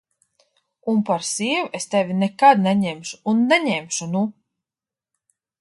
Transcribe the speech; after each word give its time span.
Un 0.93 0.97
par 1.09 1.21
sievu 1.31 1.69
es 1.79 1.85
tevi 1.91 2.17
nekad 2.23 2.65
neņemšu 2.65 3.23
un 3.35 3.47
neņemšu, 3.53 4.11
nu! 4.17 4.27